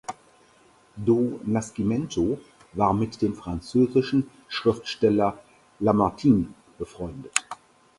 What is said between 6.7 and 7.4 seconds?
befreundet.